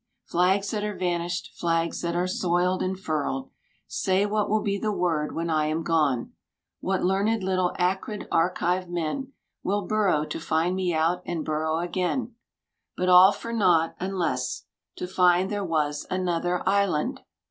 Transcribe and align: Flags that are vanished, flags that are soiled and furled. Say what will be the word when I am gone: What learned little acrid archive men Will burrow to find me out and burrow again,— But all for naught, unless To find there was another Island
Flags 0.25 0.71
that 0.71 0.83
are 0.83 0.97
vanished, 0.97 1.51
flags 1.53 2.01
that 2.01 2.15
are 2.15 2.25
soiled 2.25 2.81
and 2.81 2.99
furled. 2.99 3.51
Say 3.87 4.25
what 4.25 4.49
will 4.49 4.63
be 4.63 4.79
the 4.79 4.91
word 4.91 5.35
when 5.35 5.47
I 5.51 5.67
am 5.67 5.83
gone: 5.83 6.31
What 6.79 7.03
learned 7.03 7.43
little 7.43 7.73
acrid 7.77 8.27
archive 8.31 8.89
men 8.89 9.31
Will 9.61 9.83
burrow 9.85 10.25
to 10.25 10.39
find 10.39 10.75
me 10.75 10.91
out 10.91 11.21
and 11.23 11.45
burrow 11.45 11.77
again,— 11.77 12.33
But 12.97 13.09
all 13.09 13.31
for 13.31 13.53
naught, 13.53 13.93
unless 13.99 14.65
To 14.95 15.05
find 15.05 15.51
there 15.51 15.63
was 15.63 16.07
another 16.09 16.67
Island 16.67 17.21